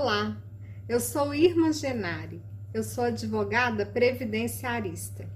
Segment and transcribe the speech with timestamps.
[0.00, 0.40] Olá,
[0.88, 2.40] eu sou Irma Genari,
[2.72, 5.28] eu sou advogada previdenciarista.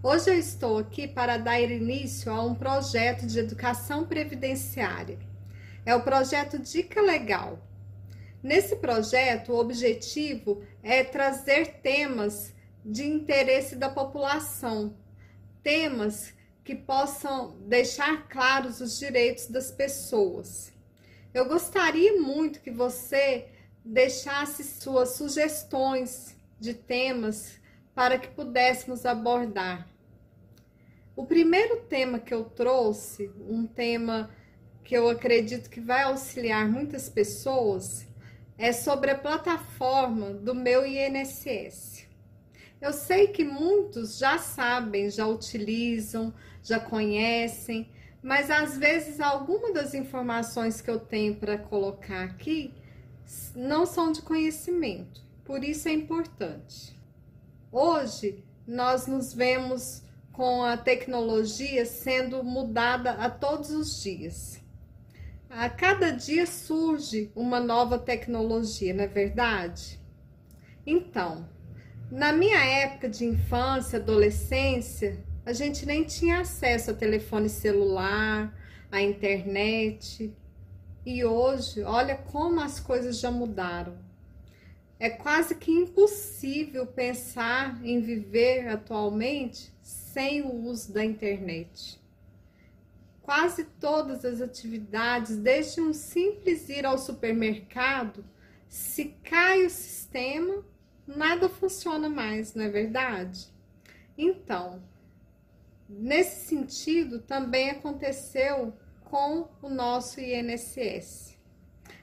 [0.00, 5.18] Hoje eu estou aqui para dar início a um projeto de educação previdenciária.
[5.84, 7.58] É o projeto Dica Legal.
[8.40, 14.96] Nesse projeto, o objetivo é trazer temas de interesse da população,
[15.64, 20.72] temas que possam deixar claros os direitos das pessoas.
[21.34, 23.48] Eu gostaria muito que você
[23.86, 27.60] deixasse suas sugestões de temas
[27.94, 29.88] para que pudéssemos abordar.
[31.14, 34.28] O primeiro tema que eu trouxe, um tema
[34.82, 38.06] que eu acredito que vai auxiliar muitas pessoas,
[38.58, 42.06] é sobre a plataforma do meu INSS.
[42.80, 47.88] Eu sei que muitos já sabem, já utilizam, já conhecem,
[48.20, 52.74] mas às vezes alguma das informações que eu tenho para colocar aqui
[53.54, 56.96] não são de conhecimento, por isso é importante.
[57.70, 64.60] Hoje nós nos vemos com a tecnologia sendo mudada a todos os dias.
[65.48, 69.98] A cada dia surge uma nova tecnologia, não é verdade?
[70.84, 71.48] Então,
[72.10, 78.54] na minha época de infância, adolescência, a gente nem tinha acesso a telefone celular,
[78.90, 80.32] a internet.
[81.06, 83.96] E hoje, olha como as coisas já mudaram.
[84.98, 92.02] É quase que impossível pensar em viver atualmente sem o uso da internet.
[93.22, 98.24] Quase todas as atividades, desde um simples ir ao supermercado,
[98.68, 100.64] se cai o sistema,
[101.06, 103.46] nada funciona mais, não é verdade?
[104.18, 104.82] Então,
[105.88, 108.74] nesse sentido, também aconteceu
[109.10, 111.36] com o nosso INSS.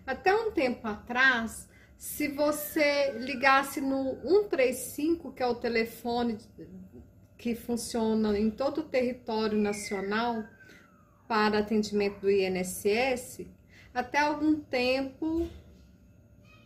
[0.05, 6.37] Até um tempo atrás, se você ligasse no 135, que é o telefone
[7.37, 10.43] que funciona em todo o território nacional
[11.27, 13.45] para atendimento do INSS,
[13.93, 15.47] até algum tempo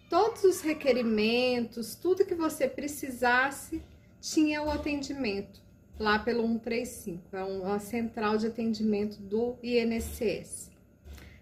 [0.10, 3.84] todos os requerimentos, tudo que você precisasse,
[4.22, 5.67] tinha o atendimento
[6.00, 10.70] lá pelo 135, é uma central de atendimento do INSS.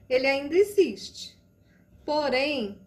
[0.09, 1.37] Ele ainda existe,
[2.05, 2.79] porém,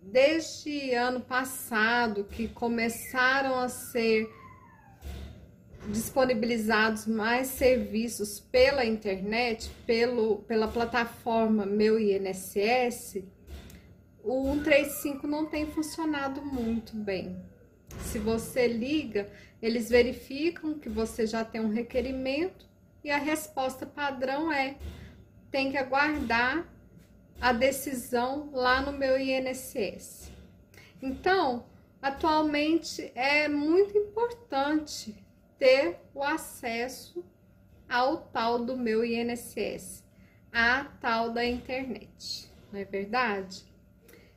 [0.00, 4.30] desde ano passado que começaram a ser
[5.88, 13.24] disponibilizados mais serviços pela internet, pelo, pela plataforma Meu INSS,
[14.22, 17.36] o 135 não tem funcionado muito bem.
[18.00, 19.30] Se você liga,
[19.60, 22.66] eles verificam que você já tem um requerimento
[23.04, 24.76] e a resposta padrão é:
[25.50, 26.66] tem que aguardar
[27.40, 30.30] a decisão lá no meu INSS.
[31.00, 31.66] Então,
[32.00, 35.14] atualmente é muito importante
[35.58, 37.24] ter o acesso
[37.88, 40.04] ao tal do meu INSS,
[40.52, 43.71] a tal da internet, não é verdade?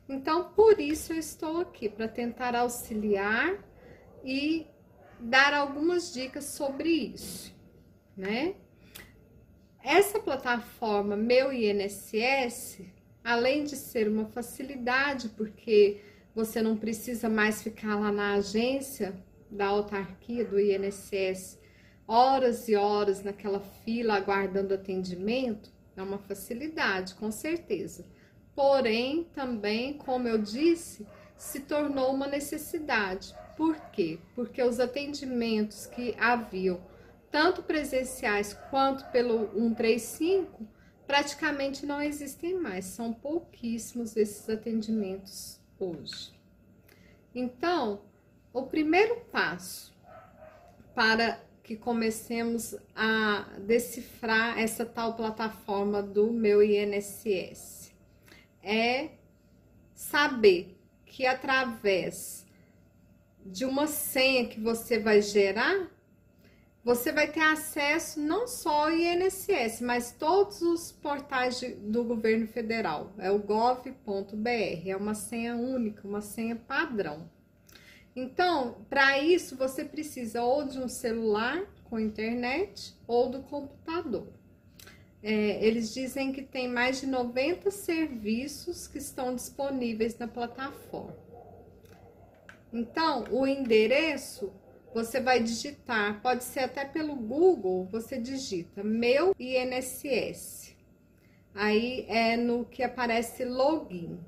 [0.08, 3.58] Então, por isso eu estou aqui para tentar auxiliar
[4.24, 4.66] e
[5.18, 7.52] dar algumas dicas sobre isso,
[8.16, 8.54] né?
[9.82, 12.82] Essa plataforma Meu INSS,
[13.24, 16.00] além de ser uma facilidade, porque
[16.34, 19.14] você não precisa mais ficar lá na agência
[19.50, 21.58] da autarquia do INSS
[22.06, 28.04] horas e horas naquela fila aguardando atendimento, é uma facilidade, com certeza
[28.56, 31.06] porém também, como eu disse,
[31.36, 33.36] se tornou uma necessidade.
[33.54, 34.18] Por quê?
[34.34, 36.80] Porque os atendimentos que haviam,
[37.30, 40.66] tanto presenciais quanto pelo 135,
[41.06, 46.32] praticamente não existem mais, são pouquíssimos esses atendimentos hoje.
[47.34, 48.00] Então,
[48.54, 49.94] o primeiro passo
[50.94, 57.85] para que comecemos a decifrar essa tal plataforma do meu INSS
[58.66, 59.10] é
[59.94, 60.76] saber
[61.06, 62.44] que através
[63.44, 65.88] de uma senha que você vai gerar,
[66.84, 72.46] você vai ter acesso não só ao INSS, mas todos os portais de, do governo
[72.48, 73.12] federal.
[73.18, 77.30] É o gov.br, é uma senha única, uma senha padrão.
[78.14, 84.32] Então, para isso, você precisa ou de um celular com internet ou do computador
[85.28, 91.18] é, eles dizem que tem mais de 90 serviços que estão disponíveis na plataforma.
[92.72, 94.52] Então, o endereço
[94.94, 100.76] você vai digitar, pode ser até pelo Google, você digita meu INSS.
[101.52, 104.20] Aí é no que aparece login.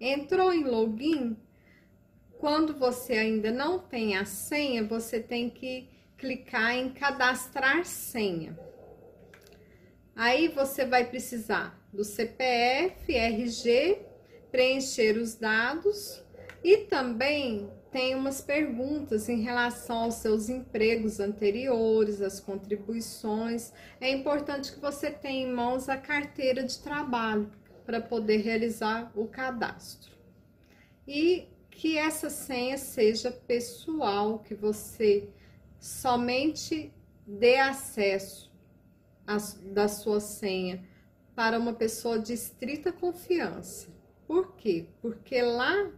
[0.00, 1.36] Entrou em login,
[2.38, 8.56] quando você ainda não tem a senha, você tem que clicar em cadastrar senha.
[10.16, 13.98] Aí você vai precisar do CPF, RG,
[14.50, 16.22] preencher os dados
[16.62, 23.72] e também tem umas perguntas em relação aos seus empregos anteriores, as contribuições.
[24.00, 27.50] É importante que você tenha em mãos a carteira de trabalho
[27.84, 30.12] para poder realizar o cadastro.
[31.06, 35.28] E que essa senha seja pessoal, que você
[35.78, 36.92] somente
[37.26, 38.53] dê acesso
[39.72, 40.84] da sua senha
[41.34, 43.88] para uma pessoa de estrita confiança.
[44.26, 44.86] Por quê?
[45.00, 45.90] Porque lá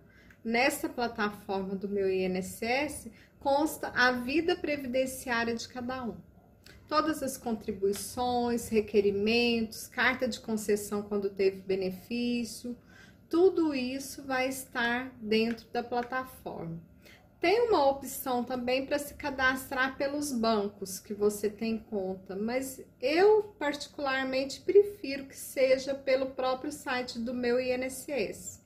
[0.44, 6.16] nessa plataforma do meu INSS consta a vida previdenciária de cada um.
[6.88, 12.76] Todas as contribuições, requerimentos, carta de concessão quando teve benefício,
[13.28, 16.80] tudo isso vai estar dentro da plataforma.
[17.40, 23.54] Tem uma opção também para se cadastrar pelos bancos que você tem conta, mas eu
[23.58, 28.64] particularmente prefiro que seja pelo próprio site do meu INSS,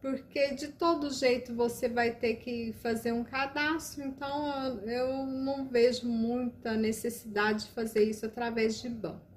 [0.00, 6.08] porque de todo jeito você vai ter que fazer um cadastro, então eu não vejo
[6.08, 9.35] muita necessidade de fazer isso através de banco.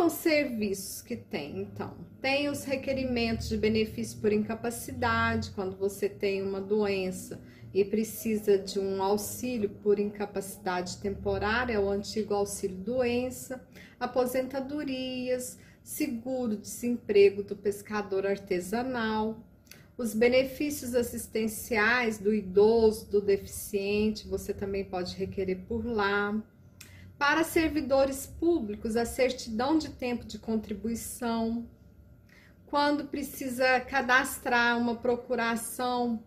[0.00, 1.94] São os serviços que tem, então?
[2.22, 7.38] Tem os requerimentos de benefício por incapacidade, quando você tem uma doença
[7.74, 13.62] e precisa de um auxílio por incapacidade temporária, o antigo auxílio doença,
[14.00, 19.38] aposentadorias, seguro-desemprego do pescador artesanal,
[19.98, 26.42] os benefícios assistenciais do idoso, do deficiente, você também pode requerer por lá
[27.20, 31.68] para servidores públicos, a certidão de tempo de contribuição.
[32.64, 36.24] Quando precisa cadastrar uma procuração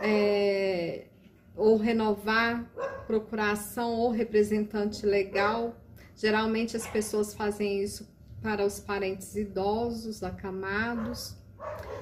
[0.00, 1.08] é,
[1.54, 2.64] ou renovar
[3.06, 5.76] procuração ou representante legal,
[6.16, 8.08] geralmente as pessoas fazem isso
[8.40, 11.36] para os parentes idosos, acamados.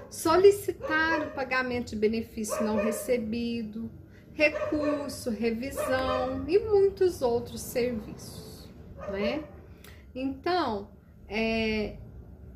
[0.08, 3.90] Solicitar o pagamento de benefício não recebido,
[4.34, 8.68] recurso, revisão e muitos outros serviços,
[9.10, 9.44] né?
[10.14, 10.90] Então,
[11.28, 11.96] é,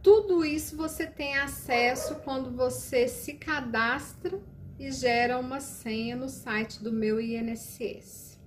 [0.03, 4.39] tudo isso você tem acesso quando você se cadastra
[4.79, 8.39] e gera uma senha no site do meu INSS,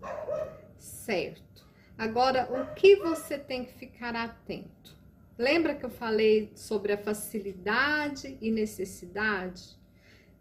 [0.78, 1.68] certo?
[1.98, 4.98] Agora, o que você tem que ficar atento?
[5.38, 9.78] Lembra que eu falei sobre a facilidade e necessidade?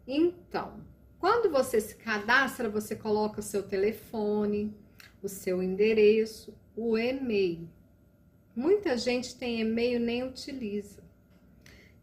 [0.06, 0.80] Então,
[1.18, 4.74] quando você se cadastra, você coloca o seu telefone,
[5.22, 7.68] o seu endereço, o e-mail.
[8.54, 11.02] Muita gente tem e-mail nem utiliza.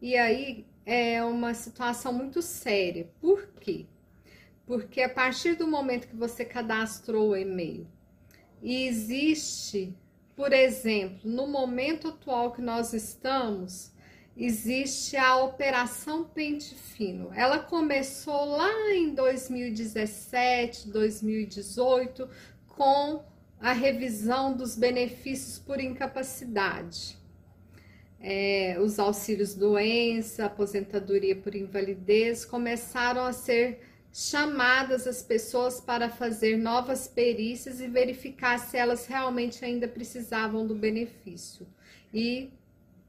[0.00, 3.10] E aí é uma situação muito séria.
[3.20, 3.86] Por quê?
[4.66, 7.86] Porque a partir do momento que você cadastrou o e-mail
[8.62, 9.96] e existe,
[10.34, 13.92] por exemplo, no momento atual que nós estamos,
[14.36, 17.32] existe a Operação Pente Fino.
[17.34, 22.28] Ela começou lá em 2017, 2018,
[22.68, 23.24] com
[23.58, 27.16] a revisão dos benefícios por incapacidade.
[28.20, 33.80] É, os auxílios doença, aposentadoria por invalidez começaram a ser
[34.12, 40.74] chamadas as pessoas para fazer novas perícias e verificar se elas realmente ainda precisavam do
[40.74, 41.66] benefício.
[42.12, 42.50] E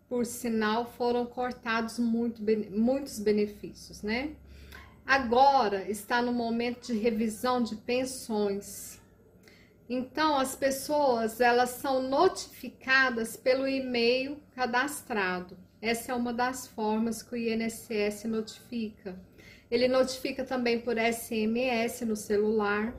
[0.10, 4.32] por sinal, foram cortados muito, muitos benefícios, né?
[5.06, 9.00] Agora está no momento de revisão de pensões.
[9.90, 15.58] Então, as pessoas elas são notificadas pelo e-mail cadastrado.
[15.82, 19.18] Essa é uma das formas que o INSS notifica.
[19.72, 22.94] Ele notifica também por SMS no celular.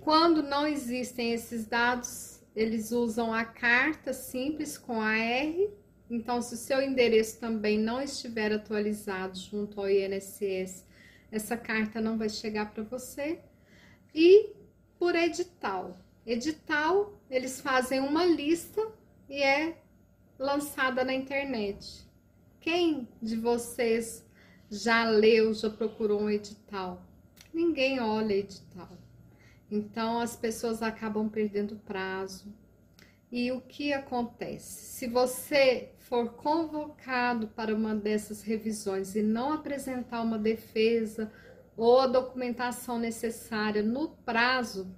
[0.00, 5.70] Quando não existem esses dados, eles usam a carta simples com a R.
[6.10, 10.86] Então, se o seu endereço também não estiver atualizado junto ao INSS,
[11.30, 13.40] essa carta não vai chegar para você.
[14.14, 14.52] E
[14.98, 15.96] por edital.
[16.26, 18.86] Edital, eles fazem uma lista
[19.28, 19.78] e é
[20.38, 22.06] lançada na internet.
[22.60, 24.26] Quem de vocês
[24.70, 27.02] já leu, já procurou um edital?
[27.52, 28.97] Ninguém olha edital.
[29.70, 32.52] Então as pessoas acabam perdendo prazo.
[33.30, 34.96] E o que acontece?
[34.96, 41.30] Se você for convocado para uma dessas revisões e não apresentar uma defesa
[41.76, 44.90] ou a documentação necessária no prazo,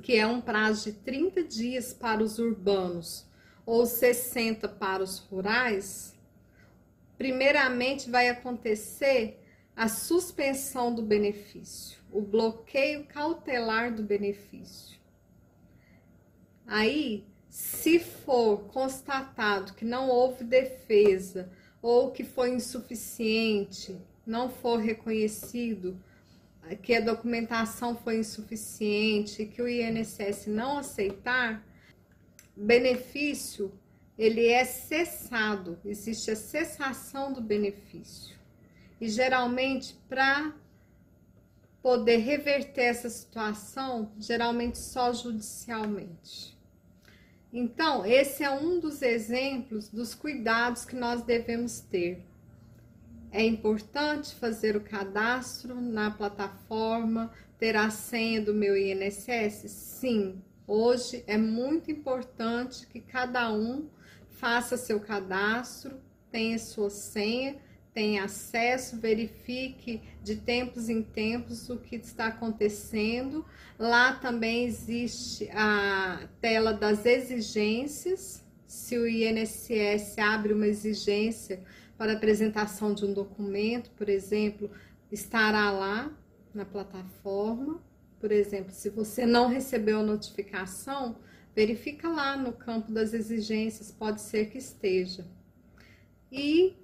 [0.00, 3.28] que é um prazo de 30 dias para os urbanos
[3.66, 6.16] ou 60 para os rurais,
[7.18, 9.44] primeiramente vai acontecer
[9.76, 14.98] a suspensão do benefício, o bloqueio cautelar do benefício.
[16.66, 21.50] Aí, se for constatado que não houve defesa
[21.82, 26.00] ou que foi insuficiente, não for reconhecido
[26.82, 31.66] que a documentação foi insuficiente, que o INSS não aceitar,
[32.56, 33.72] benefício
[34.16, 38.36] ele é cessado, existe a cessação do benefício.
[39.00, 40.54] E geralmente para
[41.82, 46.58] poder reverter essa situação, geralmente só judicialmente.
[47.52, 52.24] Então, esse é um dos exemplos dos cuidados que nós devemos ter.
[53.32, 59.70] É importante fazer o cadastro na plataforma, ter a senha do meu INSS?
[59.70, 63.88] Sim, hoje é muito importante que cada um
[64.28, 67.56] faça seu cadastro, tenha sua senha,
[67.92, 73.44] tenha acesso, verifique de tempos em tempos o que está acontecendo.
[73.78, 78.44] Lá também existe a tela das exigências.
[78.66, 81.64] Se o INSS abre uma exigência,
[82.00, 84.70] para apresentação de um documento, por exemplo,
[85.12, 86.10] estará lá
[86.54, 87.78] na plataforma.
[88.18, 91.18] Por exemplo, se você não recebeu a notificação,
[91.54, 95.26] verifica lá no campo das exigências, pode ser que esteja.
[96.32, 96.74] E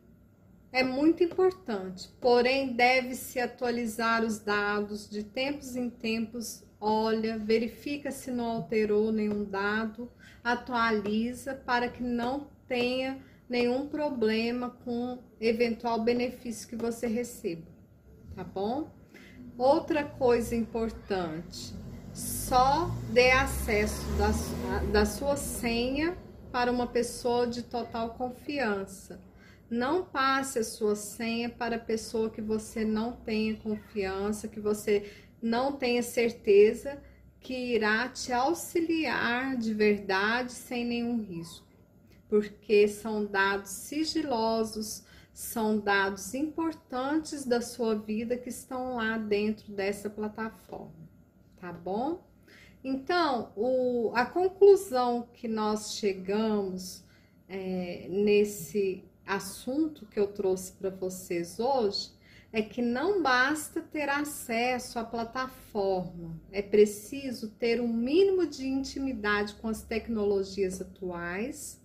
[0.76, 8.30] é muito importante, porém deve-se atualizar os dados de tempos em tempos, olha, verifica se
[8.30, 10.12] não alterou nenhum dado,
[10.44, 17.66] atualiza para que não tenha nenhum problema com eventual benefício que você receba,
[18.34, 18.90] tá bom?
[19.56, 21.74] Outra coisa importante,
[22.12, 26.18] só dê acesso da, da sua senha
[26.52, 29.18] para uma pessoa de total confiança.
[29.68, 35.10] Não passe a sua senha para pessoa que você não tenha confiança, que você
[35.42, 37.02] não tenha certeza
[37.40, 41.66] que irá te auxiliar de verdade sem nenhum risco
[42.28, 50.08] porque são dados sigilosos, são dados importantes da sua vida que estão lá dentro dessa
[50.08, 51.08] plataforma,
[51.60, 52.24] tá bom?
[52.82, 57.04] Então, o, a conclusão que nós chegamos
[57.48, 62.12] é, nesse assunto que eu trouxe para vocês hoje
[62.52, 69.54] é que não basta ter acesso à plataforma, é preciso ter um mínimo de intimidade
[69.56, 71.80] com as tecnologias atuais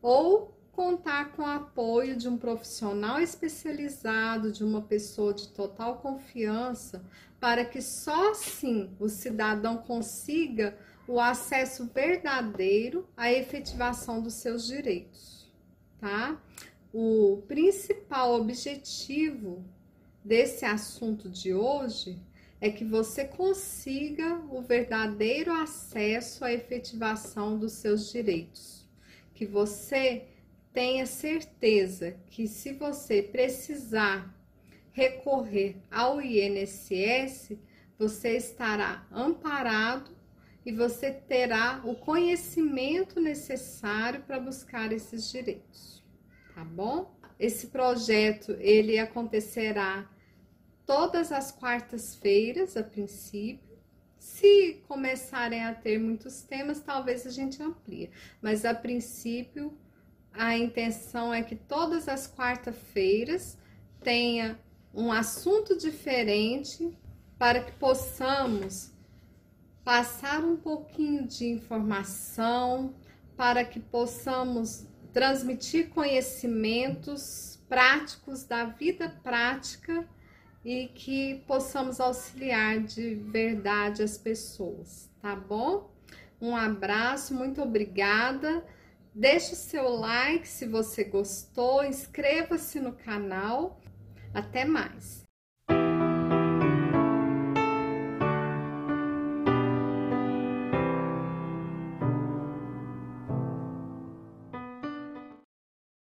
[0.00, 7.04] ou contar com o apoio de um profissional especializado, de uma pessoa de total confiança,
[7.40, 15.37] para que só assim o cidadão consiga o acesso verdadeiro à efetivação dos seus direitos,
[16.00, 16.40] tá?
[16.92, 19.64] O principal objetivo
[20.24, 22.18] desse assunto de hoje
[22.60, 28.78] é que você consiga o verdadeiro acesso à efetivação dos seus direitos
[29.38, 30.24] que você
[30.72, 34.34] tenha certeza que se você precisar
[34.90, 37.56] recorrer ao INSS,
[37.96, 40.10] você estará amparado
[40.68, 46.04] e você terá o conhecimento necessário para buscar esses direitos,
[46.54, 47.18] tá bom?
[47.40, 50.06] Esse projeto ele acontecerá
[50.84, 53.78] todas as quartas-feiras a princípio
[54.18, 58.10] se começarem a ter muitos temas, talvez a gente amplie.
[58.42, 59.72] Mas a princípio,
[60.34, 63.56] a intenção é que todas as quarta-feiras
[64.02, 64.60] tenha
[64.92, 66.94] um assunto diferente
[67.38, 68.97] para que possamos
[69.88, 72.94] passar um pouquinho de informação,
[73.34, 80.06] para que possamos transmitir conhecimentos práticos da vida prática
[80.62, 85.90] e que possamos auxiliar de verdade as pessoas, tá bom?
[86.38, 88.62] Um abraço, muito obrigada.
[89.14, 93.80] Deixe o seu like se você gostou, inscreva-se no canal.
[94.34, 95.27] Até mais!